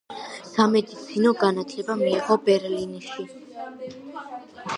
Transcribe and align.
სამედიცინო 0.53 1.33
განათლება 1.43 1.99
მიიღო 2.01 2.39
ბერლინში. 2.49 3.29